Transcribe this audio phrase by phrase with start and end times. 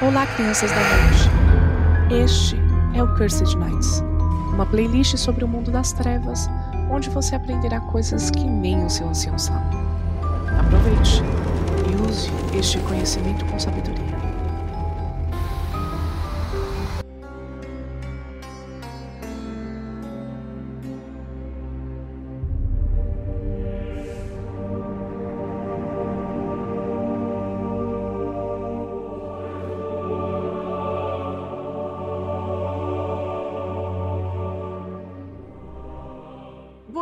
[0.00, 2.22] Olá, crianças da noite.
[2.22, 2.56] Este
[2.94, 4.00] é o Cursed Nights,
[4.52, 6.48] uma playlist sobre o mundo das trevas,
[6.88, 9.76] onde você aprenderá coisas que nem o seu ancião sabe.
[10.56, 11.20] Aproveite
[11.90, 14.27] e use este conhecimento com sabedoria.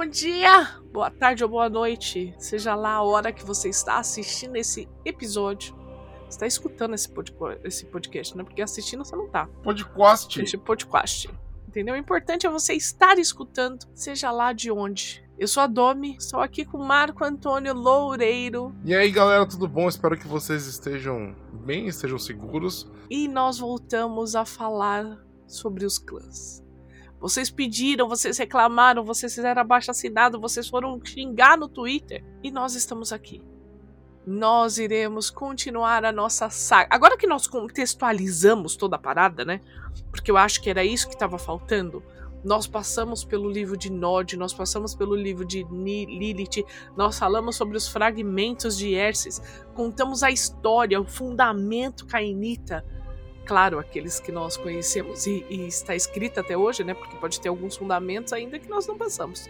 [0.07, 4.55] Bom dia, boa tarde ou boa noite, seja lá a hora que você está assistindo
[4.55, 5.75] esse episódio.
[6.21, 7.13] Você está escutando esse,
[7.65, 8.45] esse podcast, né?
[8.45, 9.49] Porque assistindo você não tá.
[9.65, 10.41] Podcast.
[10.41, 11.29] Este podcast.
[11.67, 11.97] Entendeu?
[11.97, 15.29] O importante é você estar escutando, seja lá de onde.
[15.37, 19.89] Eu sou a Domi, estou aqui com Marco Antônio Loureiro E aí, galera, tudo bom?
[19.89, 22.89] Espero que vocês estejam bem, estejam seguros.
[23.11, 25.19] e nós voltamos a falar
[25.49, 26.65] sobre os clãs.
[27.27, 32.77] Vocês pediram, vocês reclamaram, vocês fizeram abaixo assinado, vocês foram xingar no Twitter e nós
[32.77, 33.43] estamos aqui.
[34.25, 36.87] Nós iremos continuar a nossa saga.
[36.89, 39.61] Agora que nós contextualizamos toda a parada, né?
[40.09, 42.01] Porque eu acho que era isso que estava faltando.
[42.45, 46.65] Nós passamos pelo livro de Nod, nós passamos pelo livro de Lilith,
[46.97, 49.43] nós falamos sobre os fragmentos de Erses,
[49.75, 52.85] contamos a história, o fundamento cainita
[53.47, 56.93] claro, aqueles que nós conhecemos e, e está escrito até hoje, né?
[56.93, 59.49] Porque pode ter alguns fundamentos ainda que nós não passamos.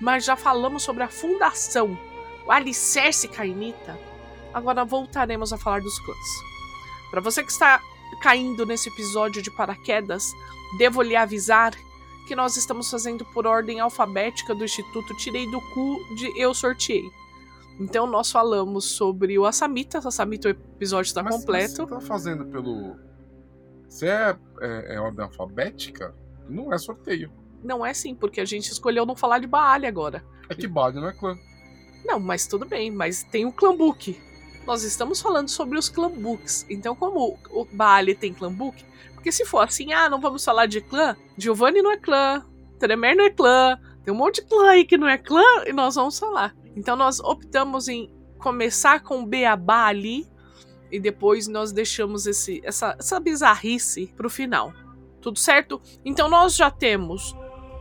[0.00, 1.96] Mas já falamos sobre a fundação,
[2.44, 3.98] o alicerce cainita.
[4.52, 6.28] Agora voltaremos a falar dos clãs.
[7.10, 7.80] Para você que está
[8.20, 10.32] caindo nesse episódio de paraquedas,
[10.76, 11.72] devo lhe avisar
[12.26, 17.10] que nós estamos fazendo por ordem alfabética do Instituto Tirei do Cu de Eu Sorteei.
[17.78, 21.82] Então nós falamos sobre o Assamita, o Assamita o episódio está completo.
[21.82, 22.96] Mas você tá fazendo pelo.
[23.92, 26.14] Você é, é, é ordem alfabética?
[26.48, 27.30] Não é sorteio.
[27.62, 30.24] Não é sim, porque a gente escolheu não falar de Baale agora.
[30.48, 31.36] É que Bade não é clã.
[32.02, 34.18] Não, mas tudo bem, mas tem o Clambook.
[34.66, 36.64] Nós estamos falando sobre os Clambooks.
[36.70, 40.80] Então, como o Baale tem Clambook, porque se for assim, ah, não vamos falar de
[40.80, 42.46] clã, Giovanni não é clã,
[42.78, 45.72] Tremer não é clã, tem um monte de clã aí que não é clã, e
[45.72, 46.56] nós vamos falar.
[46.74, 50.26] Então, nós optamos em começar com o Beabá ali,
[50.92, 54.72] e depois nós deixamos esse, essa, essa bizarrice pro final.
[55.20, 55.80] Tudo certo?
[56.04, 57.34] Então, nós já temos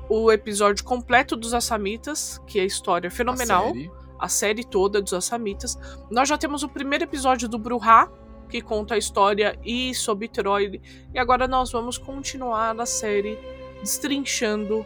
[0.09, 3.91] o episódio completo dos Assamitas, que é a história fenomenal A série.
[4.19, 5.77] a série toda dos Assamitas.
[6.09, 8.09] Nós já temos o primeiro episódio do Bruhá,
[8.49, 10.81] que conta a história e sobre Troy.
[11.13, 13.37] E agora nós vamos continuar a série
[13.81, 14.85] destrinchando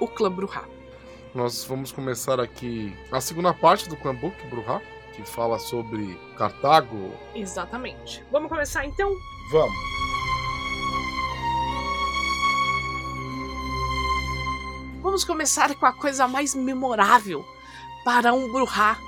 [0.00, 0.64] o clã Bruhá.
[1.34, 4.80] Nós vamos começar aqui a segunda parte do Clan Book, Bruhá,
[5.14, 7.12] que fala sobre Cartago.
[7.34, 8.24] Exatamente.
[8.30, 9.10] Vamos começar então?
[9.50, 9.94] Vamos.
[15.02, 17.44] Vamos começar com a coisa mais memorável
[18.04, 18.98] para um Bruhá.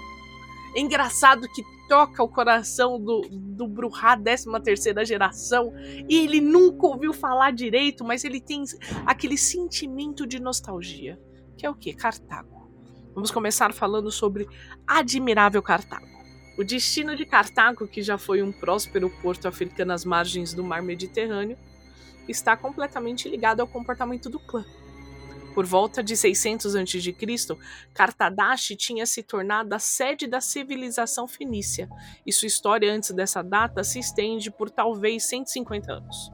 [0.75, 5.73] É engraçado que toca o coração do, do Bruhá 13 terceira geração
[6.09, 8.63] e ele nunca ouviu falar direito, mas ele tem
[9.05, 11.19] aquele sentimento de nostalgia,
[11.57, 11.93] que é o que?
[11.95, 12.56] Cartago.
[13.17, 14.47] Vamos começar falando sobre
[14.87, 16.07] Admirável Cartago.
[16.59, 20.83] O destino de Cartago, que já foi um próspero porto africano às margens do mar
[20.83, 21.57] Mediterrâneo,
[22.29, 24.63] está completamente ligado ao comportamento do clã.
[25.55, 27.17] Por volta de 600 a.C.,
[27.95, 31.89] Cartadache tinha se tornado a sede da civilização fenícia,
[32.27, 36.31] e sua história antes dessa data se estende por talvez 150 anos.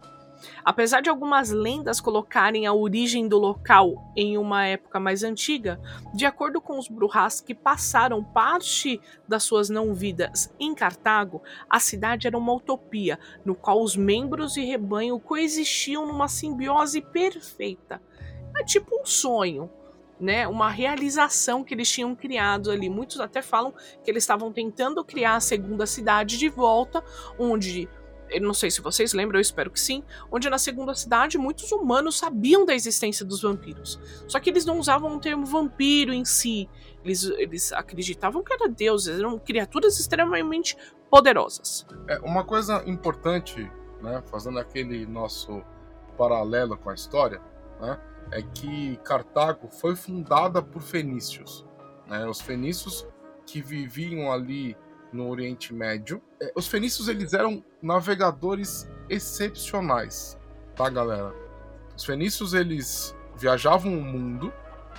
[0.65, 5.81] Apesar de algumas lendas colocarem a origem do local em uma época mais antiga,
[6.15, 12.27] de acordo com os Bruhás que passaram parte das suas não-vidas em Cartago, a cidade
[12.27, 18.01] era uma utopia, no qual os membros e rebanho coexistiam numa simbiose perfeita
[18.57, 19.71] é tipo um sonho,
[20.21, 20.47] né?
[20.47, 22.89] Uma realização que eles tinham criado ali.
[22.89, 27.03] Muitos até falam que eles estavam tentando criar a segunda cidade de volta,
[27.39, 27.89] onde
[28.33, 31.71] eu não sei se vocês lembram, eu espero que sim, onde na segunda cidade muitos
[31.73, 34.01] humanos sabiam da existência dos vampiros.
[34.27, 36.69] Só que eles não usavam o termo vampiro em si.
[37.05, 40.77] Eles, eles acreditavam que eram deuses, eram criaturas extremamente
[41.11, 41.87] poderosas.
[42.09, 43.71] É, uma coisa importante,
[44.01, 45.63] né, fazendo aquele nosso
[46.17, 47.41] paralelo com a história,
[47.81, 48.01] né,
[48.31, 51.67] é que Cartago foi fundada por fenícios.
[52.07, 53.07] Né, os fenícios
[53.47, 54.77] que viviam ali
[55.13, 56.23] no Oriente Médio.
[56.41, 60.39] É, os fenícios eles eram navegadores excepcionais,
[60.75, 61.35] tá, galera?
[61.97, 64.53] Os fenícios eles viajavam o mundo,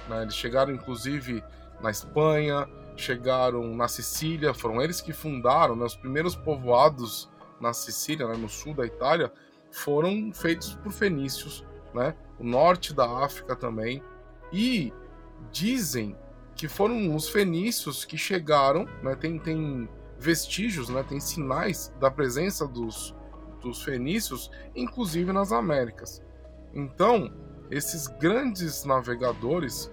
[0.07, 1.44] né, eles chegaram inclusive
[1.81, 7.30] na Espanha, chegaram na Sicília, foram eles que fundaram né, os primeiros povoados
[7.60, 9.31] na Sicília, né, no sul da Itália,
[9.71, 12.15] foram feitos por fenícios, né?
[12.38, 14.04] O norte da África também.
[14.51, 14.94] E
[15.51, 16.15] dizem
[16.56, 19.15] que foram os fenícios que chegaram, né?
[19.15, 19.89] Tem, tem
[20.23, 21.03] vestígios, né?
[21.03, 23.13] Tem sinais da presença dos,
[23.61, 26.23] dos fenícios, inclusive nas Américas.
[26.73, 27.31] Então,
[27.69, 29.91] esses grandes navegadores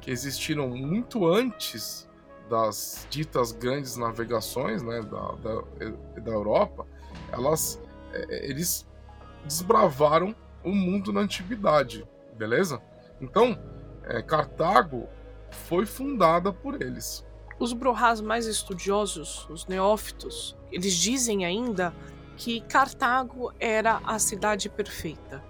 [0.00, 2.08] que existiram muito antes
[2.48, 6.86] das ditas grandes navegações né, da, da, da Europa,
[7.32, 7.82] elas,
[8.12, 8.86] é, eles
[9.44, 12.06] desbravaram o mundo na antiguidade,
[12.36, 12.80] beleza?
[13.20, 13.58] Então,
[14.04, 15.08] é, Cartago
[15.50, 17.24] foi fundada por eles.
[17.58, 21.94] Os Brohás mais estudiosos, os neófitos, eles dizem ainda
[22.36, 25.42] que Cartago era a cidade perfeita,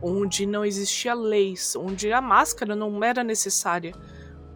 [0.00, 3.94] onde não existia leis, onde a máscara não era necessária,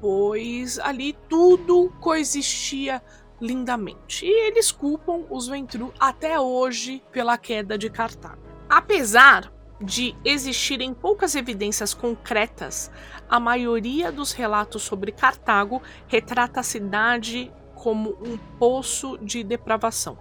[0.01, 3.03] pois ali tudo coexistia
[3.41, 4.25] lindamente.
[4.25, 8.43] E eles culpam os Ventru até hoje pela queda de Cartago.
[8.69, 12.91] Apesar de existirem poucas evidências concretas,
[13.29, 20.19] a maioria dos relatos sobre Cartago retrata a cidade como um poço de depravação.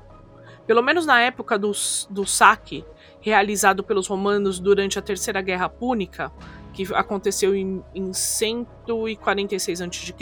[0.68, 1.71] Pelo menos na época do,
[2.09, 2.86] do saque,
[3.21, 6.31] realizado pelos romanos durante a Terceira Guerra Púnica,
[6.74, 10.13] que aconteceu em, em 146 a.C.,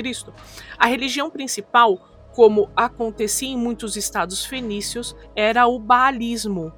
[0.78, 1.98] a religião principal,
[2.34, 6.72] como acontecia em muitos estados fenícios, era o baalismo,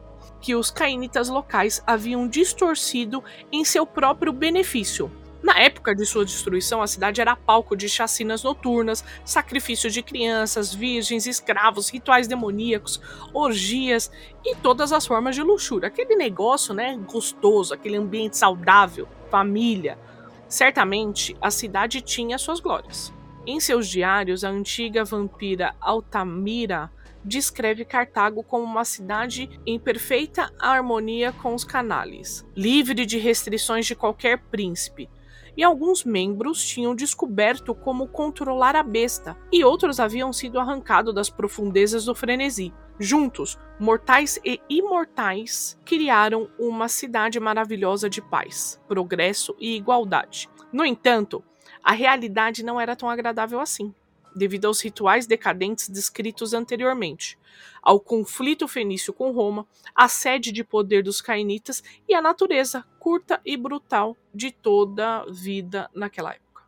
[0.47, 3.21] que os cainitas locais haviam distorcido
[3.51, 5.11] em seu próprio benefício.
[5.43, 10.73] Na época de sua destruição, a cidade era palco de chacinas noturnas, sacrifícios de crianças,
[10.73, 13.01] virgens, escravos, rituais demoníacos,
[13.33, 14.09] orgias
[14.45, 15.89] e todas as formas de luxúria.
[15.89, 19.99] Aquele negócio, né, gostoso, aquele ambiente saudável, família.
[20.47, 23.11] Certamente, a cidade tinha suas glórias.
[23.45, 26.89] Em seus diários, a antiga vampira Altamira
[27.27, 33.95] descreve Cartago como uma cidade em perfeita harmonia com os canales, livre de restrições de
[33.95, 35.09] qualquer príncipe.
[35.55, 41.29] E alguns membros tinham descoberto como controlar a besta, e outros haviam sido arrancados das
[41.29, 42.71] profundezas do frenesi.
[42.99, 50.49] Juntos, mortais e imortais criaram uma cidade maravilhosa de paz, progresso e igualdade.
[50.71, 51.43] No entanto,
[51.83, 53.93] a realidade não era tão agradável assim
[54.37, 57.37] devido aos rituais decadentes descritos anteriormente,
[57.81, 63.41] ao conflito fenício com Roma, à sede de poder dos cainitas e à natureza curta
[63.45, 66.63] e brutal de toda a vida naquela época.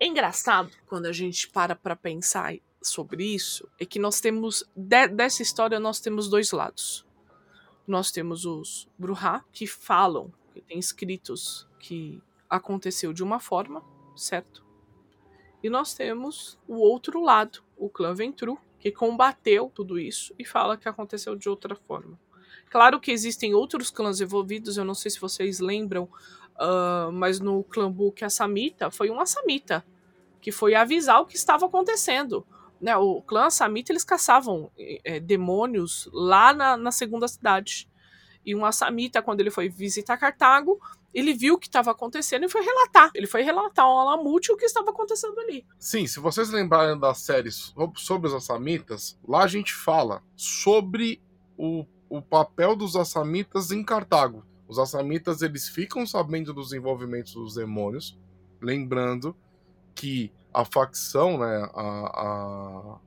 [0.00, 5.08] É engraçado quando a gente para para pensar sobre isso, é que nós temos de,
[5.08, 7.04] dessa história nós temos dois lados.
[7.86, 13.82] Nós temos os Bruhá que falam, que tem escritos que aconteceu de uma forma,
[14.14, 14.67] certo?
[15.62, 20.76] E nós temos o outro lado, o clã Ventru, que combateu tudo isso e fala
[20.76, 22.18] que aconteceu de outra forma.
[22.70, 26.04] Claro que existem outros clãs envolvidos, eu não sei se vocês lembram,
[26.54, 29.84] uh, mas no clã Book, a Samita foi uma Samita
[30.40, 32.46] que foi avisar o que estava acontecendo.
[32.80, 37.88] Né, o clã Samita eles caçavam é, demônios lá na, na segunda cidade.
[38.48, 40.80] E um Assamita, quando ele foi visitar Cartago,
[41.12, 43.10] ele viu o que estava acontecendo e foi relatar.
[43.14, 45.64] Ele foi relatar ao Alamute o que estava acontecendo ali.
[45.78, 51.20] Sim, se vocês lembrarem das séries sobre os Assamitas, lá a gente fala sobre
[51.56, 54.44] o, o papel dos Assamitas em Cartago.
[54.68, 58.18] Os Assamitas eles ficam sabendo dos envolvimentos dos demônios,
[58.60, 59.34] lembrando
[59.94, 62.22] que a facção, né, a,
[62.94, 62.98] a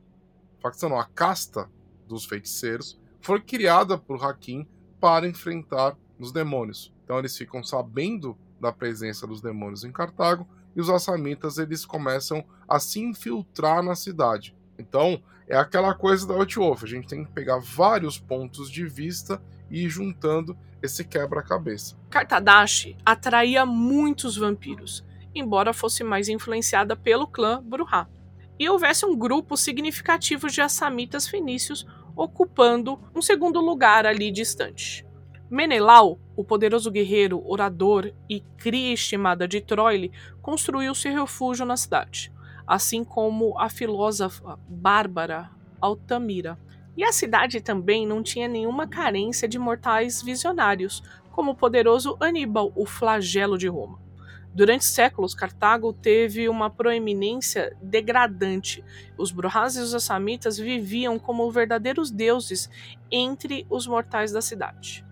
[0.60, 1.70] facção, não, a casta
[2.08, 4.67] dos feiticeiros foi criada por Hakim
[5.00, 6.94] para enfrentar os demônios.
[7.04, 12.44] Então eles ficam sabendo da presença dos demônios em Cartago e os assamitas eles começam
[12.68, 14.56] a se infiltrar na cidade.
[14.78, 19.42] Então é aquela coisa da Outwolf, a gente tem que pegar vários pontos de vista
[19.70, 21.98] e ir juntando esse quebra-cabeça.
[22.10, 25.04] Cartadashi atraía muitos vampiros,
[25.36, 28.08] embora fosse mais influenciada pelo clã Bruhá.
[28.58, 31.86] E houvesse um grupo significativo de assamitas fenícios
[32.16, 35.06] ocupando um segundo lugar ali distante.
[35.51, 40.10] Menelau, o poderoso guerreiro, orador e cria estimada de Troile,
[40.41, 42.31] construiu seu refúgio na cidade,
[42.65, 45.50] assim como a filósofa bárbara
[45.81, 46.58] Altamira.
[46.96, 52.72] E a cidade também não tinha nenhuma carência de mortais visionários, como o poderoso Aníbal,
[52.74, 54.00] o flagelo de Roma.
[54.53, 58.81] Durante séculos, Cartago teve uma proeminência degradante.
[59.17, 62.70] Os Brohás e os Assamitas viviam como verdadeiros deuses
[63.12, 65.11] entre os mortais da cidade.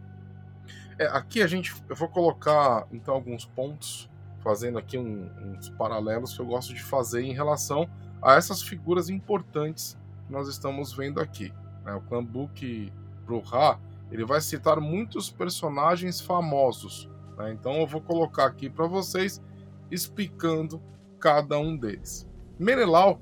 [0.99, 4.09] É, aqui a gente, eu vou colocar então alguns pontos,
[4.43, 7.89] fazendo aqui um, uns paralelos que eu gosto de fazer em relação
[8.21, 11.53] a essas figuras importantes que nós estamos vendo aqui.
[11.85, 12.91] né, o Book
[13.25, 13.79] Bruhá,
[14.11, 17.09] ele vai citar muitos personagens famosos.
[17.37, 17.53] Né?
[17.53, 19.41] Então eu vou colocar aqui para vocês
[19.89, 20.81] explicando
[21.17, 22.27] cada um deles.
[22.59, 23.21] Menelau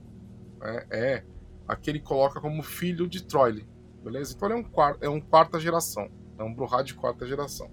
[0.60, 1.24] né, é
[1.68, 3.68] aquele que coloca como filho de Troile,
[4.04, 4.34] beleza?
[4.36, 7.70] Então ele é um, é um quarta geração, é um Bruhá de quarta geração.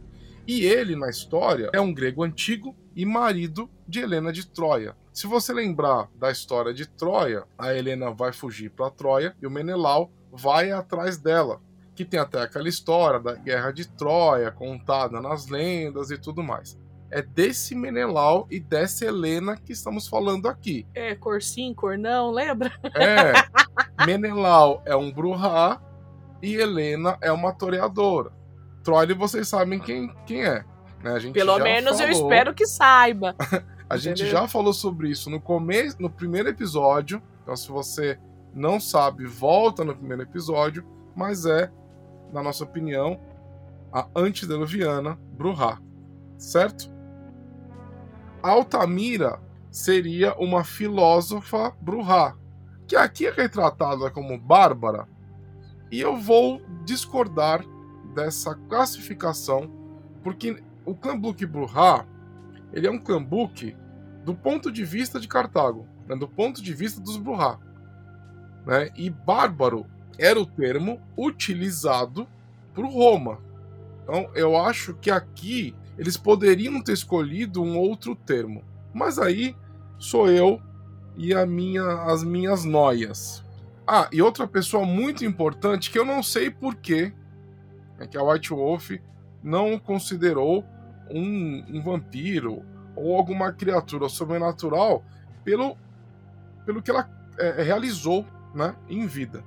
[0.47, 4.95] E ele, na história, é um grego antigo e marido de Helena de Troia.
[5.13, 9.51] Se você lembrar da história de Troia, a Helena vai fugir para Troia e o
[9.51, 11.61] Menelau vai atrás dela.
[11.95, 16.79] Que tem até aquela história da guerra de Troia, contada nas lendas e tudo mais.
[17.11, 20.85] É desse Menelau e dessa Helena que estamos falando aqui.
[20.93, 22.73] É, cor sim, cor não, lembra?
[22.95, 23.33] É.
[24.05, 25.81] Menelau é um Bruhá
[26.43, 28.33] e Helena é uma toreadora.
[28.85, 30.65] Troy, vocês sabem quem, quem é.
[31.03, 31.19] Né?
[31.33, 32.07] Pelo menos falou...
[32.07, 33.35] eu espero que saiba.
[33.89, 37.21] a gente já falou sobre isso no começo, no primeiro episódio.
[37.43, 38.19] Então, se você
[38.55, 40.85] não sabe, volta no primeiro episódio.
[41.17, 41.71] Mas é,
[42.33, 43.19] na nossa opinião,
[43.93, 45.81] a antediluviana Bruhá.
[46.37, 46.93] Certo?
[48.43, 52.37] Altamira seria uma filósofa Bruhá,
[52.87, 55.09] que aqui é retratada como Bárbara,
[55.91, 57.65] e eu vou discordar
[58.15, 59.71] dessa classificação,
[60.23, 62.07] porque o Clambuque Bruhá,
[62.73, 63.77] ele é um Clambuque
[64.25, 67.59] do ponto de vista de Cartago, né, do ponto de vista dos Bruhá.
[68.65, 68.91] Né?
[68.97, 69.87] E bárbaro
[70.19, 72.27] era o termo utilizado
[72.73, 73.39] por Roma.
[74.03, 78.63] Então, eu acho que aqui eles poderiam ter escolhido um outro termo.
[78.93, 79.57] Mas aí
[79.99, 80.61] sou eu
[81.17, 83.45] e minha, as minhas noias.
[83.87, 87.13] Ah, e outra pessoa muito importante que eu não sei porquê,
[88.05, 88.91] é que a White Wolf
[89.43, 90.65] não considerou
[91.11, 92.63] um, um vampiro
[92.95, 95.03] ou alguma criatura sobrenatural
[95.43, 95.77] pelo,
[96.65, 99.43] pelo que ela é, realizou né, em vida.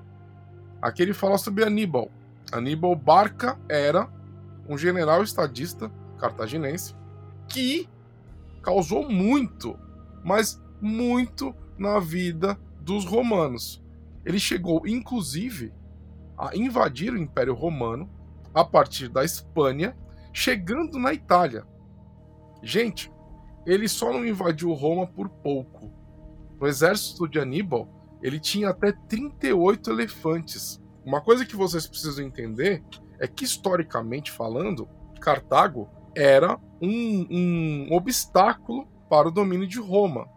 [0.82, 2.12] Aqui ele fala sobre Aníbal.
[2.52, 4.10] Aníbal Barca era
[4.68, 6.96] um general estadista cartaginense
[7.48, 7.88] que
[8.62, 9.78] causou muito,
[10.24, 13.84] mas muito na vida dos romanos.
[14.26, 15.72] Ele chegou, inclusive,
[16.38, 18.17] a invadir o Império Romano
[18.58, 19.96] a partir da Espanha,
[20.34, 21.64] chegando na Itália.
[22.64, 23.12] Gente,
[23.68, 25.94] ele só não invadiu Roma por pouco.
[26.60, 27.88] No exército de Aníbal,
[28.20, 30.82] ele tinha até 38 elefantes.
[31.06, 32.84] Uma coisa que vocês precisam entender
[33.20, 34.90] é que, historicamente falando,
[35.22, 40.28] Cartago era um, um obstáculo para o domínio de Roma,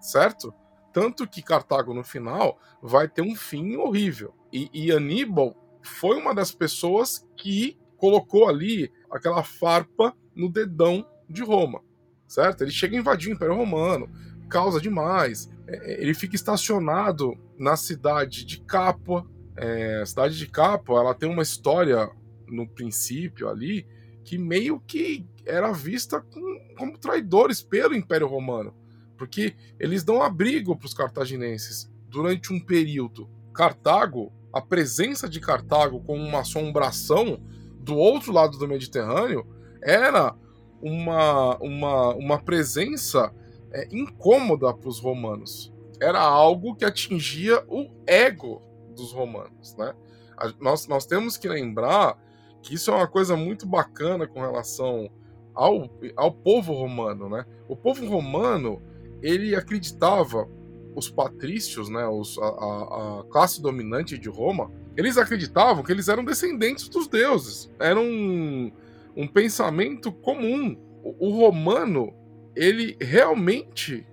[0.00, 0.52] certo?
[0.94, 4.34] Tanto que Cartago, no final, vai ter um fim horrível.
[4.50, 5.54] E, e Aníbal
[5.86, 11.80] foi uma das pessoas que colocou ali aquela farpa no dedão de Roma,
[12.26, 12.62] certo?
[12.62, 14.08] Ele chega a invadir o Império Romano,
[14.48, 15.50] causa demais.
[15.66, 19.26] É, é, ele fica estacionado na cidade de Capua.
[19.56, 22.08] É, a cidade de Capua, ela tem uma história
[22.46, 23.86] no princípio ali
[24.24, 28.74] que meio que era vista com, como traidores pelo Império Romano,
[29.16, 33.28] porque eles dão abrigo para os cartaginenses durante um período.
[33.54, 37.38] Cartago, a presença de Cartago como uma assombração
[37.78, 39.46] do outro lado do Mediterrâneo
[39.82, 40.34] era
[40.80, 43.30] uma, uma, uma presença
[43.70, 45.70] é, incômoda para os romanos.
[46.00, 48.62] Era algo que atingia o ego
[48.96, 49.76] dos romanos.
[49.76, 49.92] Né?
[50.38, 52.18] A, nós, nós temos que lembrar
[52.62, 55.10] que isso é uma coisa muito bacana com relação
[55.54, 57.28] ao, ao povo romano.
[57.28, 57.44] Né?
[57.68, 58.80] O povo romano
[59.20, 60.48] ele acreditava,
[60.96, 66.08] os patrícios, né, os, a, a, a classe dominante de Roma, eles acreditavam que eles
[66.08, 67.70] eram descendentes dos deuses.
[67.78, 68.72] Era um,
[69.14, 70.74] um pensamento comum.
[71.04, 72.14] O, o romano,
[72.56, 74.06] ele realmente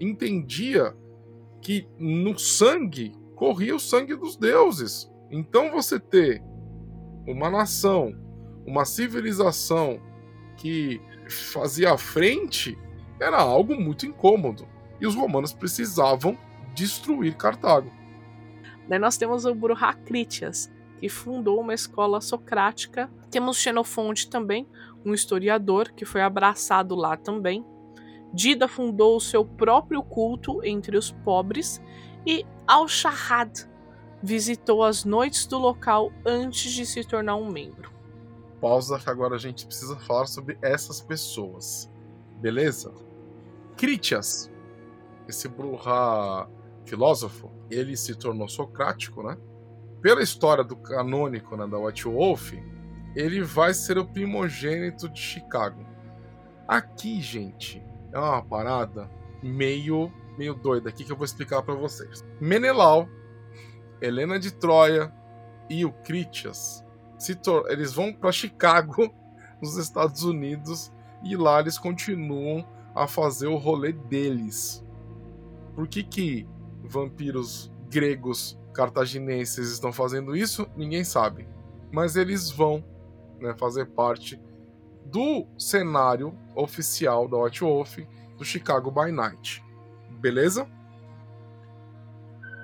[0.00, 0.96] entendia
[1.60, 5.10] que no sangue corria o sangue dos deuses.
[5.28, 6.40] Então você ter
[7.26, 8.14] uma nação,
[8.64, 10.00] uma civilização
[10.56, 12.78] que fazia frente
[13.20, 14.71] era algo muito incômodo.
[15.02, 16.38] E os romanos precisavam
[16.74, 17.90] destruir Cartago.
[18.88, 23.10] Daí nós temos o Bruhá Critias, que fundou uma escola socrática.
[23.28, 24.64] Temos Xenofonte também,
[25.04, 27.66] um historiador que foi abraçado lá também.
[28.32, 31.82] Dida fundou o seu próprio culto entre os pobres
[32.24, 33.68] e Al-Shahad
[34.22, 37.90] visitou as noites do local antes de se tornar um membro.
[38.60, 41.90] Pausa que agora a gente precisa falar sobre essas pessoas.
[42.40, 42.94] Beleza?
[43.76, 44.51] Critias,
[45.28, 46.48] esse Bruhá
[46.84, 49.36] filósofo, ele se tornou socrático, né?
[50.00, 52.52] Pela história do canônico né, da White Wolf,
[53.14, 55.84] ele vai ser o primogênito de Chicago.
[56.66, 59.10] Aqui, gente, é uma parada
[59.42, 62.24] meio meio doida aqui que eu vou explicar para vocês.
[62.40, 63.06] Menelau,
[64.00, 65.12] Helena de Troia
[65.68, 66.82] e o Critias
[67.68, 69.12] eles vão para Chicago,
[69.62, 70.90] nos Estados Unidos,
[71.22, 74.84] e lá eles continuam a fazer o rolê deles.
[75.74, 76.46] Por que que
[76.82, 80.66] vampiros gregos cartaginenses estão fazendo isso?
[80.76, 81.48] Ninguém sabe.
[81.90, 82.84] Mas eles vão
[83.40, 84.40] né, fazer parte
[85.04, 87.98] do cenário oficial da White Wolf
[88.36, 89.62] do Chicago by Night.
[90.20, 90.66] Beleza?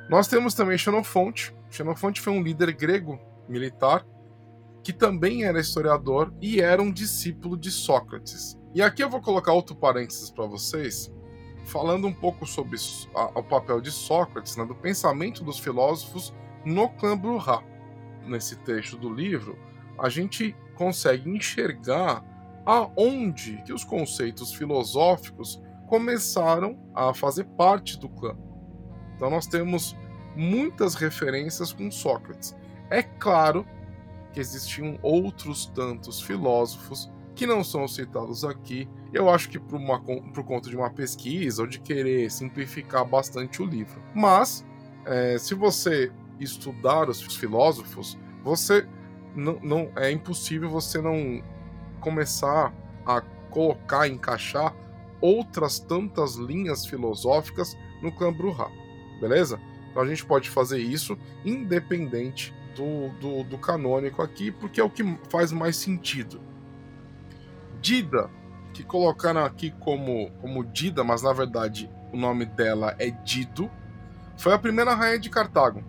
[0.08, 1.54] Nós temos também Xenofonte.
[1.70, 4.06] Xenofonte foi um líder grego militar
[4.82, 8.58] que também era historiador e era um discípulo de Sócrates.
[8.74, 11.12] E aqui eu vou colocar outro parênteses para vocês,
[11.64, 12.76] falando um pouco sobre
[13.34, 16.34] o papel de Sócrates, né, do pensamento dos filósofos
[16.64, 17.62] no clã Bruhá.
[18.26, 19.58] Nesse trecho do livro,
[19.98, 22.24] a gente consegue enxergar
[22.64, 28.36] aonde que os conceitos filosóficos começaram a fazer parte do clã.
[29.16, 29.96] Então nós temos
[30.36, 32.54] muitas referências com Sócrates.
[32.90, 33.66] É claro
[34.32, 38.88] que existiam outros tantos filósofos que não são citados aqui.
[39.12, 43.62] Eu acho que por, uma, por conta de uma pesquisa ou de querer simplificar bastante
[43.62, 44.02] o livro.
[44.12, 44.66] Mas,
[45.06, 48.84] é, se você estudar os filósofos, você
[49.36, 51.40] não, não é impossível você não
[52.00, 52.74] começar
[53.06, 54.74] a colocar, encaixar
[55.20, 58.68] outras tantas linhas filosóficas no clã Bruhá,
[59.20, 59.60] beleza?
[59.90, 64.90] Então a gente pode fazer isso independente do, do, do canônico aqui, porque é o
[64.90, 66.40] que faz mais sentido.
[67.80, 68.30] Dida,
[68.72, 73.70] que colocaram aqui como, como Dida, mas na verdade o nome dela é Dido,
[74.36, 75.82] foi a primeira rainha de Cartago.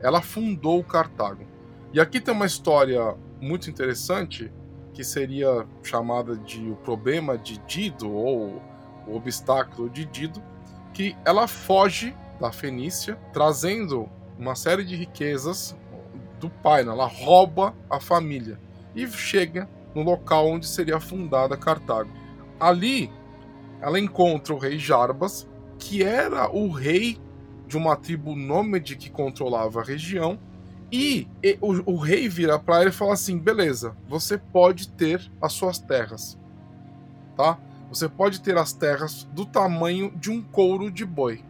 [0.00, 1.44] Ela fundou Cartago.
[1.92, 4.50] E aqui tem uma história muito interessante,
[4.92, 8.62] que seria chamada de o problema de Dido, ou
[9.06, 10.42] o obstáculo de Dido,
[10.92, 15.76] que ela foge da Fenícia, trazendo uma série de riquezas
[16.40, 16.90] do pai, né?
[16.90, 18.58] ela rouba a família
[18.94, 22.10] e chega no local onde seria fundada Cartago.
[22.58, 23.10] Ali,
[23.80, 25.46] ela encontra o rei Jarbas,
[25.78, 27.18] que era o rei
[27.66, 30.38] de uma tribo nômade que controlava a região,
[30.92, 31.26] e,
[31.60, 35.78] o, o, rei vira para ele e fala assim: beleza, você pode ter as suas
[35.78, 36.38] terras,
[37.36, 37.58] tá?
[37.88, 41.44] Você pode ter as terras do tamanho de um couro de boi,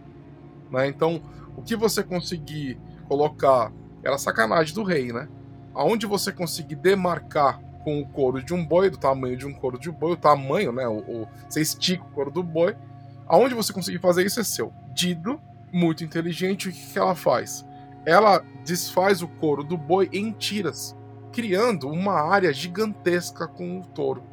[0.70, 0.88] né?
[0.88, 1.20] Então,
[1.56, 3.70] o que você conseguir colocar
[4.02, 5.28] era sacanagem do rei, né?
[5.74, 9.78] Aonde você conseguir demarcar com o couro de um boi, do tamanho de um couro
[9.78, 10.88] de boi, o tamanho, né?
[10.88, 12.74] O, o, você estica o couro do boi.
[13.26, 14.72] Aonde você conseguir fazer isso é seu.
[14.92, 15.40] Dido,
[15.72, 17.64] muito inteligente, o que, que ela faz?
[18.06, 20.96] Ela desfaz o couro do boi em tiras,
[21.32, 24.24] criando uma área gigantesca com o touro.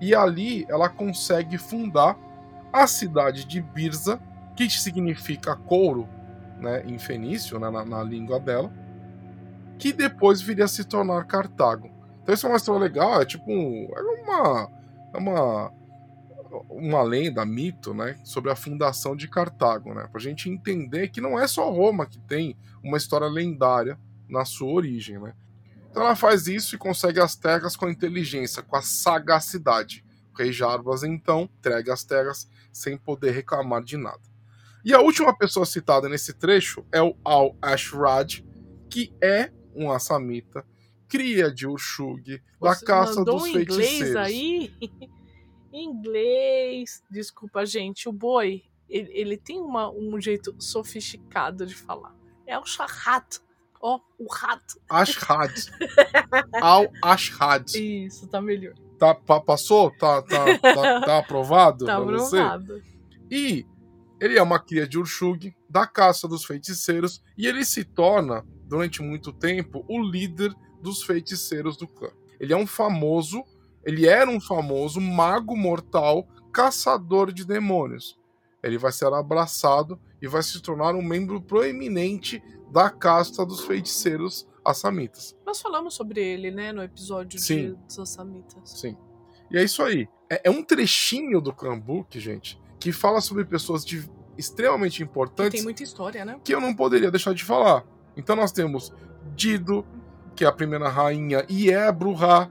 [0.00, 2.18] E ali ela consegue fundar
[2.72, 4.20] a cidade de Birza,
[4.54, 6.08] que significa couro
[6.58, 8.70] né, em fenício, né, na, na língua dela
[9.78, 11.90] que depois viria a se tornar Cartago.
[12.26, 14.70] Então isso é uma história legal, é tipo um, é uma
[15.14, 15.72] é uma
[16.68, 21.20] uma lenda, mito, né, sobre a fundação de Cartago, né, para a gente entender que
[21.20, 23.96] não é só Roma que tem uma história lendária
[24.28, 25.34] na sua origem, né.
[25.88, 30.04] Então ela faz isso e consegue as terras com a inteligência, com a sagacidade.
[30.34, 34.20] O rei Jarbas então entrega as terras sem poder reclamar de nada.
[34.84, 38.44] E a última pessoa citada nesse trecho é o Al-Ashrad,
[38.90, 40.66] que é um assamita,
[41.08, 44.00] cria de Ushug, da caça dos um feiticeiros.
[44.00, 44.72] inglês aí?
[45.72, 47.02] inglês.
[47.10, 48.08] Desculpa, gente.
[48.08, 52.14] O boi, ele, ele tem uma, um jeito sofisticado de falar.
[52.46, 53.40] É o Shahat.
[53.80, 54.80] Ó, oh, o rato.
[54.88, 55.52] Ashad.
[56.62, 57.74] Al Ashad.
[57.74, 58.74] Isso, tá melhor.
[58.98, 59.90] Tá, pa, passou?
[59.90, 61.84] Tá, tá, tá, tá aprovado?
[61.84, 62.80] tá aprovado.
[62.80, 62.82] Você?
[63.30, 63.66] E
[64.20, 69.02] ele é uma cria de Urshug, da caça dos feiticeiros, e ele se torna durante
[69.02, 72.10] muito tempo, o líder dos feiticeiros do clã.
[72.38, 73.44] Ele é um famoso,
[73.84, 78.18] ele era um famoso mago mortal, caçador de demônios.
[78.62, 84.46] Ele vai ser abraçado e vai se tornar um membro proeminente da casta dos feiticeiros
[84.64, 85.36] assamitas.
[85.46, 87.74] Nós falamos sobre ele, né, no episódio Sim.
[87.74, 88.70] de, dos assamitas.
[88.70, 88.96] Sim.
[89.50, 90.08] E é isso aí.
[90.28, 95.52] É, é um trechinho do clã Book, gente, que fala sobre pessoas de, extremamente importantes.
[95.52, 96.40] Que tem muita história, né?
[96.42, 97.84] Que eu não poderia deixar de falar.
[98.16, 98.92] Então nós temos
[99.34, 99.84] Dido,
[100.36, 102.50] que é a primeira rainha e é Bruhá.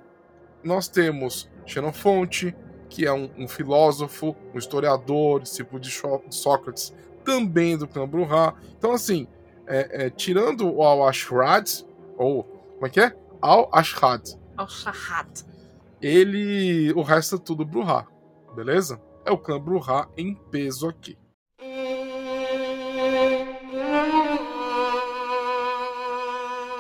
[0.63, 2.55] Nós temos Xenofonte,
[2.89, 5.91] que é um, um filósofo, um historiador, discípulo de
[6.31, 6.93] Sócrates,
[7.23, 8.55] também do clã Bruhá.
[8.77, 9.27] Então, assim,
[9.67, 11.69] é, é, tirando o Al-Ashrad,
[12.17, 13.15] ou como é que é?
[13.41, 14.35] Al-Ashrad.
[14.57, 15.45] Al-Shahad.
[16.01, 16.91] Ele.
[16.93, 18.07] O resto é tudo Bruhá,
[18.55, 19.01] beleza?
[19.23, 21.17] É o clã Bruhá em peso aqui.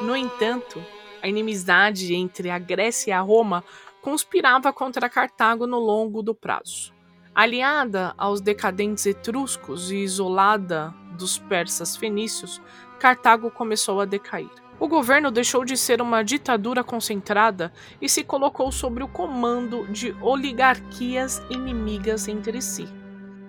[0.01, 0.79] No entanto,
[1.25, 3.63] a inimizade entre a Grécia e a Roma
[3.99, 6.93] conspirava contra Cartago no longo do prazo.
[7.33, 12.61] Aliada aos decadentes etruscos e isolada dos persas fenícios,
[12.99, 14.51] Cartago começou a decair.
[14.79, 20.15] O governo deixou de ser uma ditadura concentrada e se colocou sob o comando de
[20.21, 22.87] oligarquias inimigas entre si.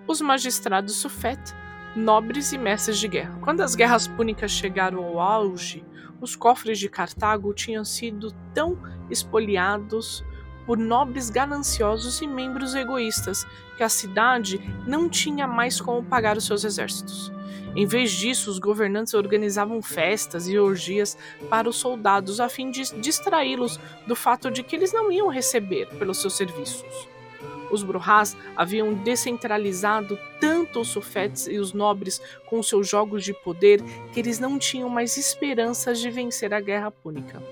[0.06, 1.38] Os magistrados sufet,
[1.94, 3.38] nobres e mestres de guerra.
[3.42, 5.84] Quando as guerras púnicas chegaram ao auge,
[6.20, 8.78] os cofres de Cartago tinham sido tão
[9.10, 10.24] espoliados
[10.66, 16.44] por nobres gananciosos e membros egoístas que a cidade não tinha mais como pagar os
[16.44, 17.32] seus exércitos.
[17.76, 21.16] Em vez disso, os governantes organizavam festas e orgias
[21.50, 25.86] para os soldados a fim de distraí-los do fato de que eles não iam receber
[25.98, 27.15] pelos seus serviços.
[27.70, 33.82] Os Bruhás haviam descentralizado tanto os sufetes e os nobres com seus jogos de poder
[34.12, 37.42] que eles não tinham mais esperanças de vencer a guerra púnica.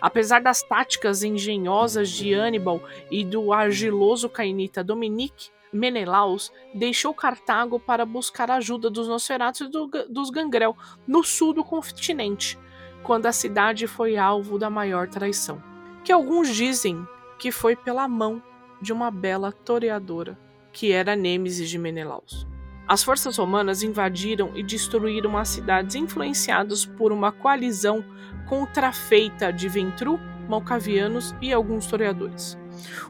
[0.00, 8.06] Apesar das táticas engenhosas de Hannibal e do argiloso cainita Dominique, Menelaus deixou Cartago para
[8.06, 10.76] buscar ajuda dos Nosferatos e do, dos Gangrel
[11.06, 12.58] no sul do continente,
[13.02, 15.62] quando a cidade foi alvo da maior traição,
[16.04, 17.06] que alguns dizem
[17.38, 18.42] que foi pela mão
[18.80, 20.38] de uma bela toreadora,
[20.72, 22.46] que era Nêmesis de Menelaus.
[22.86, 28.02] As forças romanas invadiram e destruíram as cidades influenciadas por uma coalizão
[28.48, 32.56] contrafeita de Ventru, Malcavianos e alguns toreadores.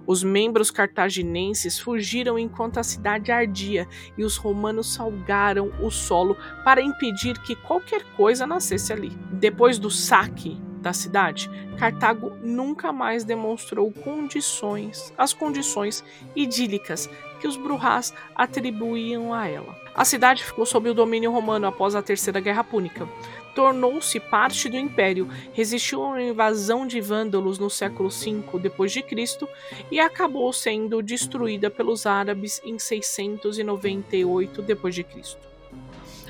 [0.07, 6.83] Os membros cartaginenses fugiram enquanto a cidade ardia e os romanos salgaram o solo para
[6.83, 9.11] impedir que qualquer coisa nascesse ali.
[9.31, 16.03] Depois do saque da cidade, Cartago nunca mais demonstrou condições, as condições
[16.35, 19.77] idílicas que os Bruhás atribuíam a ela.
[19.94, 23.07] A cidade ficou sob o domínio romano após a Terceira Guerra Púnica.
[23.55, 29.46] Tornou-se parte do império, resistiu a uma invasão de vândalos no século V d.C.
[29.90, 35.37] e acabou sendo destruída pelos árabes em 698 d.C.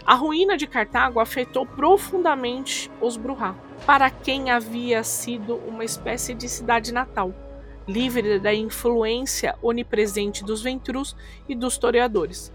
[0.04, 3.54] A ruína de Cartago afetou profundamente os Bruhá,
[3.86, 7.34] para quem havia sido uma espécie de cidade natal
[7.88, 11.16] livre da influência onipresente dos ventrus
[11.48, 12.52] e dos toreadores.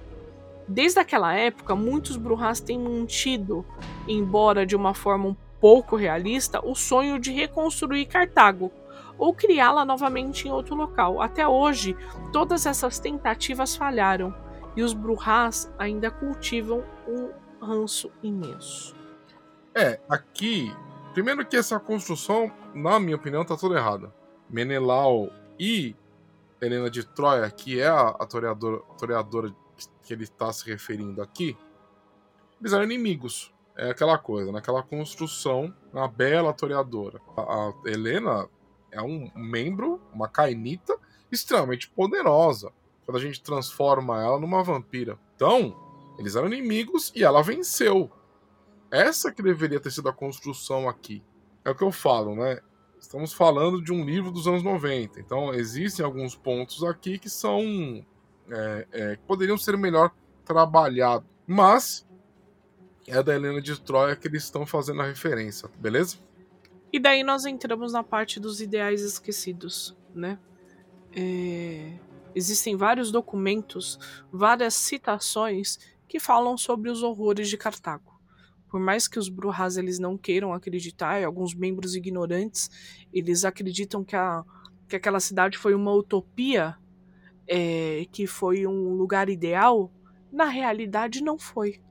[0.68, 3.66] Desde aquela época, muitos Bruhás têm mantido,
[4.08, 8.72] embora de uma forma um pouco realista, o sonho de reconstruir Cartago
[9.18, 11.22] ou criá-la novamente em outro local.
[11.22, 11.98] Até hoje,
[12.32, 14.34] todas essas tentativas falharam
[14.76, 17.30] e os Bruhás ainda cultivam um
[17.66, 18.96] ranço imenso.
[19.76, 20.72] É, aqui,
[21.14, 24.14] primeiro que essa construção, na minha opinião, está toda errada.
[24.50, 25.96] Menelau e
[26.62, 29.56] Helena de Troia, que é a, a toreadora, toreadora
[30.04, 31.58] que ele está se referindo aqui,
[32.60, 33.54] eles eram inimigos.
[33.76, 37.20] É aquela coisa, naquela construção, uma bela toreadora.
[37.36, 38.48] A, a Helena
[38.92, 40.96] é um membro, uma cainita,
[41.32, 42.72] extremamente poderosa.
[43.06, 45.18] Quando a gente transforma ela numa vampira.
[45.36, 45.76] Então,
[46.18, 48.10] eles eram inimigos e ela venceu.
[48.94, 51.24] Essa que deveria ter sido a construção aqui.
[51.66, 52.60] É o que eu falo, né?
[53.00, 58.06] Estamos falando de um livro dos anos 90, então existem alguns pontos aqui que são.
[58.52, 60.12] É, é, poderiam ser melhor
[60.46, 61.28] trabalhados.
[61.48, 62.08] Mas
[63.08, 66.18] é da Helena de Troia que eles estão fazendo a referência, beleza?
[66.92, 70.38] E daí nós entramos na parte dos ideais esquecidos, né?
[71.12, 71.98] É...
[72.36, 73.98] Existem vários documentos,
[74.32, 78.13] várias citações que falam sobre os horrores de Cartago
[78.74, 82.72] por mais que os Bruhas eles não queiram acreditar, e alguns membros ignorantes,
[83.14, 84.44] eles acreditam que, a,
[84.88, 86.76] que aquela cidade foi uma utopia,
[87.48, 89.92] é, que foi um lugar ideal,
[90.32, 91.84] na realidade não foi.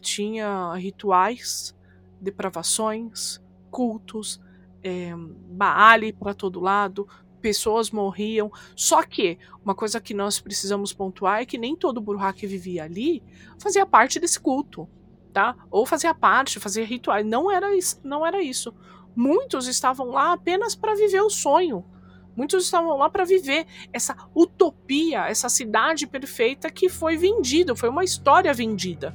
[0.00, 1.72] Tinha rituais,
[2.20, 4.40] depravações, cultos,
[4.82, 7.06] é, Baale para todo lado,
[7.40, 8.50] pessoas morriam.
[8.74, 12.82] Só que uma coisa que nós precisamos pontuar é que nem todo Bruhá que vivia
[12.82, 13.22] ali
[13.56, 14.88] fazia parte desse culto
[15.34, 15.56] tá?
[15.68, 17.26] Ou fazia parte, fazia rituais.
[17.26, 18.72] Não era isso, não era isso.
[19.14, 21.84] Muitos estavam lá apenas para viver o sonho.
[22.36, 28.04] Muitos estavam lá para viver essa utopia, essa cidade perfeita que foi vendida, foi uma
[28.04, 29.14] história vendida.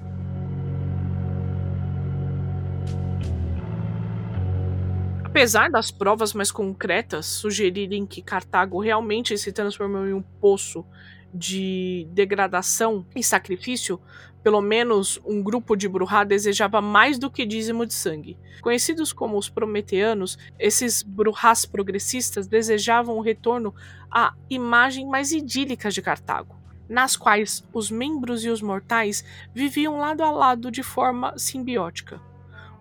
[5.23, 10.85] Apesar das provas mais concretas sugerirem que Cartago realmente se transformou em um poço
[11.33, 14.01] de degradação e sacrifício,
[14.43, 18.37] pelo menos um grupo de Bruhá desejava mais do que dízimo de sangue.
[18.61, 23.73] Conhecidos como os Prometeanos, esses Bruhás progressistas desejavam o retorno
[24.09, 26.55] à imagem mais idílica de Cartago,
[26.87, 29.23] nas quais os membros e os mortais
[29.53, 32.21] viviam lado a lado de forma simbiótica.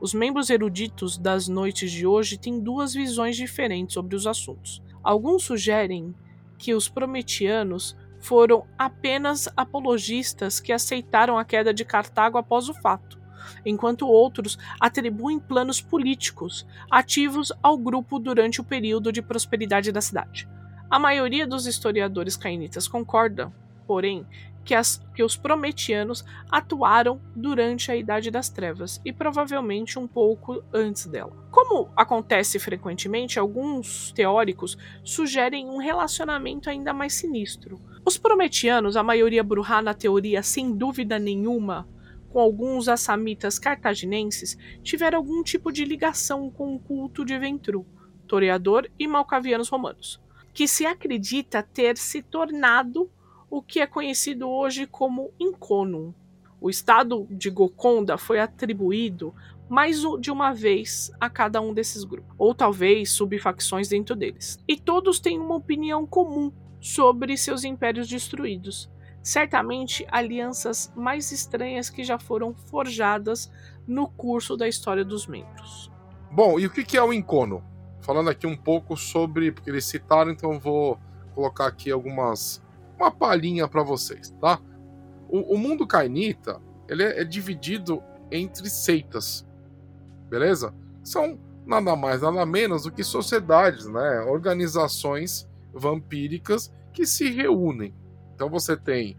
[0.01, 4.81] Os membros eruditos das noites de hoje têm duas visões diferentes sobre os assuntos.
[5.03, 6.15] Alguns sugerem
[6.57, 13.19] que os prometianos foram apenas apologistas que aceitaram a queda de Cartago após o fato,
[13.65, 20.49] enquanto outros atribuem planos políticos ativos ao grupo durante o período de prosperidade da cidade.
[20.91, 23.53] A maioria dos historiadores cainitas concorda,
[23.89, 24.27] porém,
[24.67, 30.63] que, as, que os prometianos atuaram durante a Idade das Trevas e provavelmente um pouco
[30.71, 31.33] antes dela.
[31.51, 37.81] Como acontece frequentemente, alguns teóricos sugerem um relacionamento ainda mais sinistro.
[38.05, 41.89] Os prometianos, a maioria Bruhá na teoria sem dúvida nenhuma,
[42.29, 47.87] com alguns assamitas cartaginenses, tiveram algum tipo de ligação com o culto de Ventru,
[48.27, 50.21] toreador e malcavianos romanos,
[50.53, 53.11] que se acredita ter se tornado
[53.51, 56.13] o que é conhecido hoje como Inconum.
[56.61, 59.35] O estado de Gokonda foi atribuído
[59.69, 64.59] mais de uma vez a cada um desses grupos, ou talvez subfacções dentro deles.
[64.67, 68.91] E todos têm uma opinião comum sobre seus impérios destruídos.
[69.23, 73.51] Certamente alianças mais estranhas que já foram forjadas
[73.87, 75.91] no curso da história dos membros.
[76.31, 77.63] Bom, e o que é o Incono?
[78.01, 80.99] Falando aqui um pouco sobre, porque eles citaram, então eu vou
[81.35, 82.63] colocar aqui algumas
[82.99, 84.61] uma palhinha para vocês, tá?
[85.29, 89.47] O, o, mundo cainita ele é, é dividido entre seitas,
[90.29, 90.75] beleza?
[91.05, 94.21] São nada mais nada menos do que sociedades, né?
[94.23, 97.95] Organizações vampíricas que se reúnem.
[98.35, 99.17] Então você tem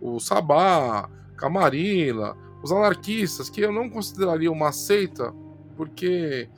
[0.00, 5.32] o Sabá, Camarilla, os anarquistas, que eu não consideraria uma seita,
[5.76, 6.48] porque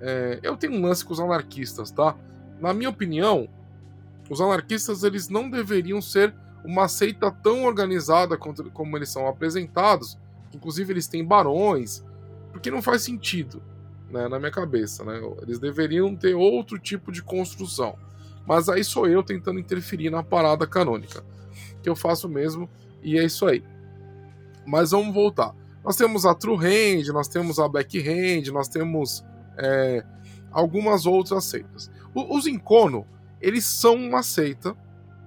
[0.00, 2.16] é, eu tenho um lance com os anarquistas, tá?
[2.60, 3.48] Na minha opinião,
[4.28, 6.34] os anarquistas eles não deveriam ser
[6.64, 10.18] uma seita tão organizada como eles são apresentados,
[10.52, 12.04] inclusive eles têm barões,
[12.50, 13.62] porque não faz sentido,
[14.10, 15.20] né, na minha cabeça, né?
[15.42, 17.96] Eles deveriam ter outro tipo de construção.
[18.46, 21.24] Mas aí sou eu tentando interferir na parada canônica,
[21.82, 22.68] que eu faço mesmo,
[23.02, 23.62] e é isso aí.
[24.66, 25.54] Mas vamos voltar.
[25.84, 29.24] Nós temos a True Hand, nós temos a Black Hand, nós temos
[29.56, 30.04] é,
[30.50, 31.90] algumas outras seitas.
[32.12, 33.06] os Incono,
[33.40, 34.76] eles são uma seita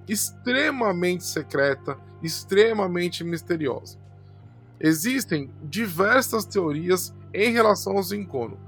[0.08, 3.98] extremamente secreta, extremamente misteriosa.
[4.80, 8.58] Existem diversas teorias em relação aos Incono.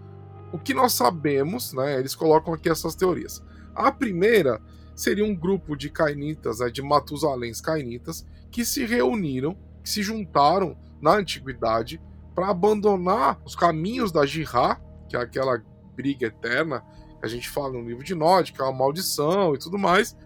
[0.53, 3.43] O que nós sabemos, né, eles colocam aqui essas teorias.
[3.75, 4.61] A primeira
[4.95, 10.77] seria um grupo de cainitas, né, de Matusaléns cainitas, que se reuniram, que se juntaram
[11.01, 12.01] na antiguidade
[12.35, 15.63] para abandonar os caminhos da Jihá, que é aquela
[15.97, 16.85] briga eterna
[17.23, 20.17] a gente fala no livro de Nod, que é uma maldição e tudo mais,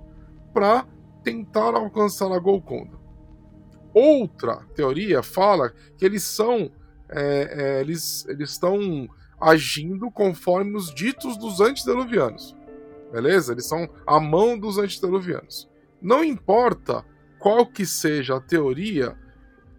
[0.52, 0.86] para
[1.22, 2.96] tentar alcançar a Golconda.
[3.92, 6.70] Outra teoria fala que eles são.
[7.08, 9.08] É, é, eles, eles estão
[9.40, 12.56] agindo conforme os ditos dos antediluvianos.
[13.12, 13.52] Beleza?
[13.52, 15.68] Eles são a mão dos antediluvianos.
[16.00, 17.04] Não importa
[17.38, 19.16] qual que seja a teoria,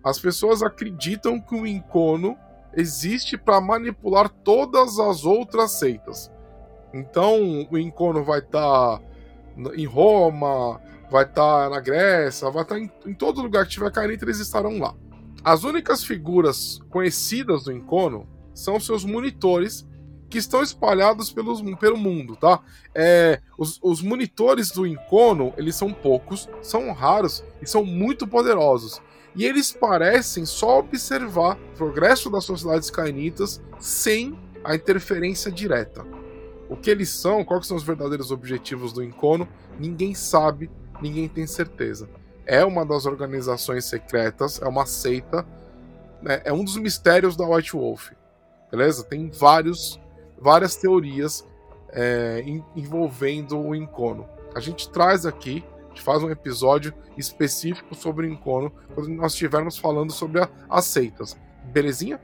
[0.04, 2.38] as pessoas acreditam que o encono
[2.74, 6.32] existe para manipular todas as outras seitas.
[6.94, 9.02] Então o Encono vai estar tá
[9.76, 13.72] em Roma, vai estar tá na Grécia, vai estar tá em, em, todo lugar que
[13.72, 14.94] tiver Cainita, eles estarão lá.
[15.44, 19.88] As únicas figuras conhecidas do Encono são seus monitores
[20.30, 22.60] que estão espalhados pelos, pelo mundo, tá?
[22.94, 29.02] É, os, os monitores do Encono, eles são poucos, são raros e são muito poderosos.
[29.36, 36.06] E eles parecem só observar o progresso das sociedades cainitas sem a interferência direta.
[36.70, 39.48] O que eles são, quais são os verdadeiros objetivos do Encono,
[39.80, 40.70] ninguém sabe,
[41.02, 42.10] ninguém tem certeza.
[42.46, 45.46] É uma das organizações secretas, é uma seita,
[46.22, 46.42] né?
[46.44, 48.12] é um dos mistérios da White Wolf.
[48.70, 49.04] Beleza?
[49.04, 50.00] Tem vários,
[50.38, 51.46] várias teorias
[51.90, 52.44] é,
[52.76, 54.28] envolvendo o Encono.
[54.54, 59.34] A gente traz aqui, a gente faz um episódio específico sobre o Encono quando nós
[59.34, 61.38] estivermos falando sobre a, as seitas.
[61.66, 62.20] Belezinha?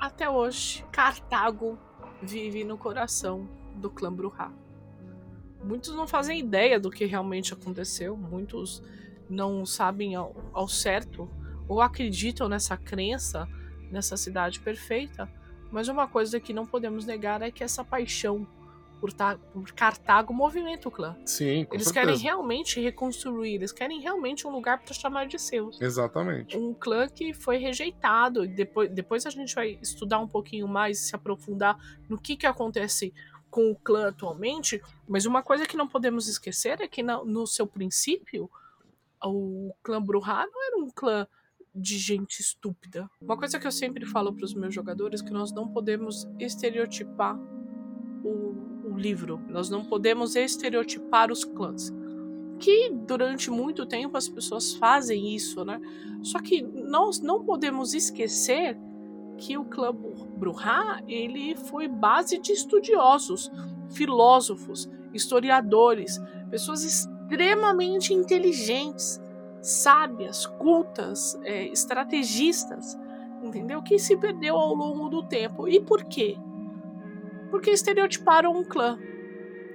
[0.00, 1.78] Até hoje, Cartago
[2.22, 4.52] vive no coração do clã Bruhá.
[5.62, 8.82] Muitos não fazem ideia do que realmente aconteceu, muitos
[9.28, 11.28] não sabem ao, ao certo
[11.66, 13.48] ou acreditam nessa crença,
[13.90, 15.30] nessa cidade perfeita,
[15.70, 18.46] mas uma coisa que não podemos negar é que essa paixão
[19.00, 19.12] por,
[19.52, 21.16] por Cartago movimenta o clã.
[21.24, 21.92] Sim, com Eles certeza.
[21.92, 25.80] querem realmente reconstruir, eles querem realmente um lugar para chamar de seus.
[25.80, 26.56] Exatamente.
[26.56, 28.46] Um clã que foi rejeitado.
[28.46, 31.76] Depois, depois a gente vai estudar um pouquinho mais, se aprofundar
[32.08, 33.12] no que, que acontece
[33.50, 37.46] com o clã atualmente, mas uma coisa que não podemos esquecer é que no, no
[37.46, 38.50] seu princípio,
[39.24, 41.26] o clã Bruhá não era um clã
[41.74, 43.08] de gente estúpida.
[43.20, 46.28] Uma coisa que eu sempre falo para os meus jogadores é que nós não podemos
[46.38, 47.38] estereotipar
[48.24, 51.92] o, o livro, nós não podemos estereotipar os clãs
[52.58, 55.80] que durante muito tempo as pessoas fazem isso, né?
[56.22, 58.76] Só que nós não podemos esquecer
[59.38, 59.94] que o clã
[60.36, 63.50] Bruhá ele foi base de estudiosos,
[63.90, 66.20] filósofos, historiadores,
[66.50, 69.20] pessoas extremamente inteligentes,
[69.62, 72.98] sábias, cultas, é, estrategistas,
[73.42, 73.82] entendeu?
[73.82, 75.68] Que se perdeu ao longo do tempo.
[75.68, 76.36] E por quê?
[77.50, 78.98] Porque estereotiparam um clã.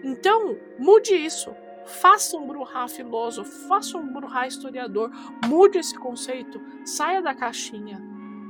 [0.03, 1.51] Então, mude isso.
[1.85, 5.09] Faça um Bruhá filósofo, faça um Bruhá historiador,
[5.45, 8.01] mude esse conceito, saia da caixinha,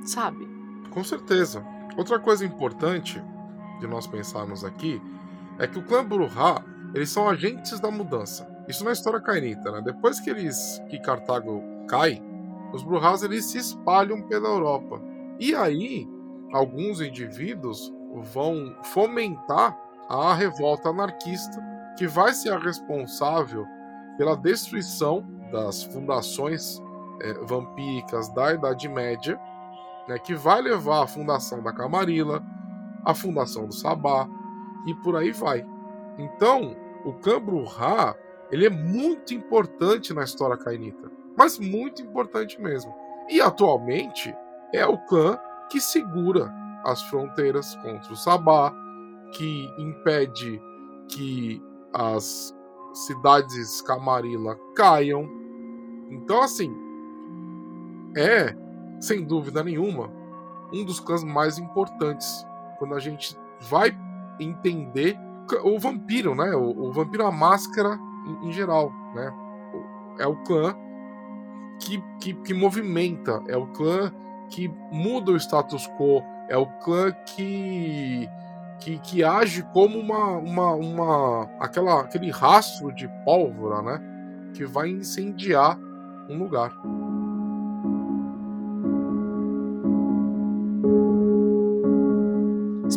[0.05, 0.52] sabe?
[0.93, 1.65] Com certeza.
[1.97, 3.21] Outra coisa importante
[3.79, 5.01] de nós pensarmos aqui
[5.59, 8.47] é que o clã Bruhá, eles são agentes da mudança.
[8.67, 9.81] Isso na história cainita, né?
[9.81, 12.21] Depois que eles que Cartago cai,
[12.71, 15.01] os Bruhás eles se espalham pela Europa.
[15.39, 16.07] E aí,
[16.51, 17.91] alguns indivíduos
[18.31, 19.77] vão fomentar
[20.09, 21.61] a revolta anarquista
[21.97, 23.65] que vai ser a responsável
[24.17, 26.81] pela destruição das fundações
[27.21, 29.39] é, vampíricas da Idade Média,
[30.07, 32.43] né, que vai levar à fundação da Camarilla,
[33.05, 34.27] à fundação do Sabá
[34.85, 35.65] e por aí vai.
[36.17, 38.15] Então, o Cambru-Ra
[38.51, 42.93] ele é muito importante na história cainita, mas muito importante mesmo.
[43.29, 44.33] E atualmente
[44.73, 45.37] é o clã
[45.69, 46.53] que segura
[46.85, 48.73] as fronteiras contra o Sabá,
[49.31, 50.61] que impede
[51.07, 51.61] que
[51.93, 52.53] as
[52.93, 55.27] cidades Camarilla caiam.
[56.11, 56.71] Então, assim,
[58.15, 58.55] é,
[59.03, 60.09] sem dúvida nenhuma,
[60.71, 62.45] um dos clãs mais importantes
[62.79, 63.95] quando a gente vai
[64.39, 65.17] entender
[65.63, 66.55] o vampiro, né?
[66.55, 69.33] O, o vampiro a máscara em, em, geral, né?
[70.19, 70.73] É o clã
[71.79, 74.11] que, que, que movimenta, é o clã
[74.49, 78.29] que muda o status quo, é o clã que
[78.79, 84.01] que, que age como uma, uma, uma aquela, aquele rastro de pólvora, né?
[84.53, 85.77] Que vai incendiar
[86.29, 86.73] um lugar.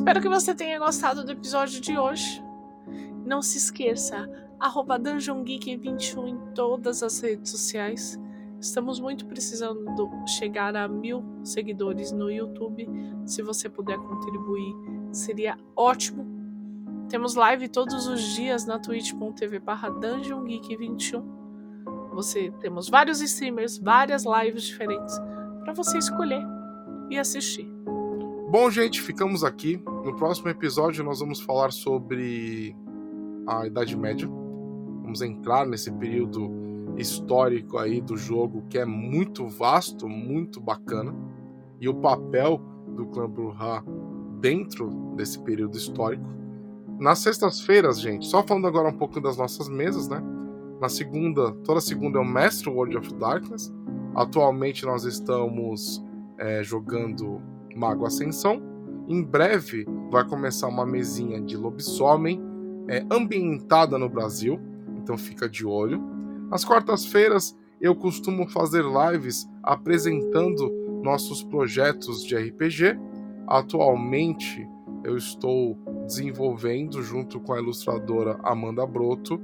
[0.07, 2.40] Espero que você tenha gostado do episódio de hoje.
[3.25, 8.16] Não se esqueça, arroba DungeonGeek21 em todas as redes sociais.
[8.61, 12.88] Estamos muito precisando chegar a mil seguidores no YouTube.
[13.25, 14.77] Se você puder contribuir,
[15.11, 16.25] seria ótimo.
[17.09, 21.25] Temos live todos os dias na twitch.tv barra DungeonGeek21.
[22.12, 25.19] Você temos vários streamers, várias lives diferentes
[25.64, 26.45] para você escolher
[27.11, 27.69] e assistir.
[28.49, 29.83] Bom, gente, ficamos aqui.
[30.07, 32.77] No próximo episódio nós vamos falar sobre
[33.45, 34.29] a Idade Média.
[35.03, 36.49] Vamos entrar nesse período
[36.97, 41.12] histórico aí do jogo que é muito vasto, muito bacana,
[41.81, 42.62] e o papel
[42.95, 43.83] do clã Bruhá
[44.38, 46.25] dentro desse período histórico.
[47.01, 50.23] Nas sextas-feiras, gente, só falando agora um pouco das nossas mesas, né?
[50.81, 53.75] Na segunda, toda segunda é o Mestre World of Darkness.
[54.14, 56.01] Atualmente nós estamos
[56.38, 57.42] é, jogando
[57.75, 58.62] Mago Ascensão.
[59.09, 62.40] Em breve vai começar uma mesinha de lobisomem
[62.88, 64.61] é, ambientada no Brasil,
[64.97, 66.03] então fica de olho.
[66.51, 70.71] Às quartas-feiras eu costumo fazer lives apresentando
[71.03, 72.99] nossos projetos de RPG.
[73.47, 74.66] Atualmente
[75.05, 79.40] eu estou desenvolvendo, junto com a ilustradora Amanda Broto,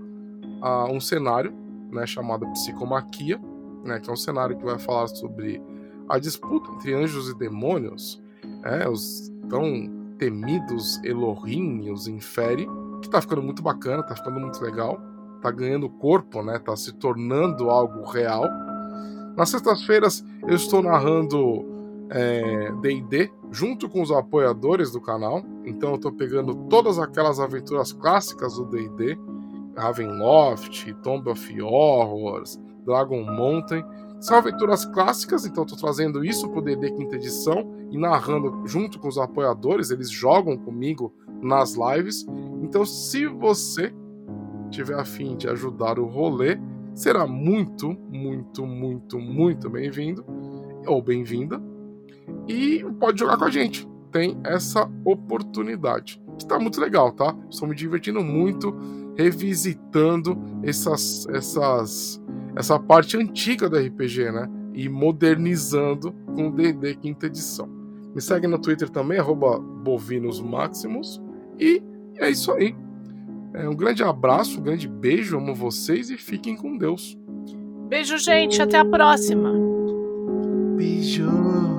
[0.90, 1.52] um cenário
[1.90, 3.40] né, chamado Psicomaquia,
[3.84, 5.60] né, que é um cenário que vai falar sobre
[6.08, 8.22] a disputa entre anjos e demônios,
[8.64, 12.68] é, os tão temidos Elohim os Inferi,
[13.00, 15.00] que tá ficando muito bacana, tá ficando muito legal
[15.42, 16.58] tá ganhando corpo, né?
[16.58, 18.48] Tá se tornando algo real.
[19.36, 21.66] Nas sextas-feiras eu estou narrando
[22.80, 25.42] D&D é, junto com os apoiadores do canal.
[25.66, 29.18] Então eu estou pegando todas aquelas aventuras clássicas do D&D,
[29.76, 33.84] Ravenloft, Tomb of Horrors, Dragon Mountain.
[34.22, 39.00] São aventuras clássicas, então estou trazendo isso para o D&D quinta edição e narrando junto
[39.00, 39.90] com os apoiadores.
[39.90, 42.24] Eles jogam comigo nas lives.
[42.62, 43.92] Então se você
[44.70, 46.56] tiver afim de ajudar o rolê,
[46.94, 50.24] será muito, muito, muito, muito bem-vindo
[50.86, 51.60] ou bem-vinda.
[52.46, 53.88] E pode jogar com a gente.
[54.12, 56.22] Tem essa oportunidade.
[56.38, 57.36] Está muito legal, tá?
[57.50, 58.72] Estou me divertindo muito
[59.16, 62.22] revisitando essas, essas,
[62.56, 64.48] essa parte antiga do RPG, né?
[64.74, 67.68] E modernizando com o D&D quinta edição.
[68.14, 71.20] Me segue no Twitter também, arroba bovinosmaximus.
[71.58, 71.82] E
[72.18, 72.74] é isso aí.
[73.54, 77.18] É, um grande abraço, um grande beijo, amo vocês e fiquem com Deus.
[77.88, 79.52] Beijo, gente, até a próxima.
[80.76, 81.26] Beijo.
[81.26, 81.71] Beijo!